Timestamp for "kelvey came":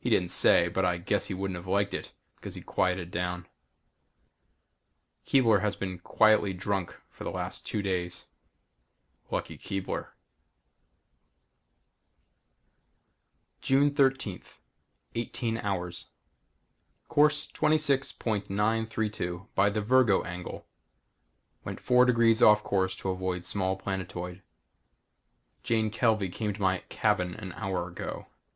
25.92-26.52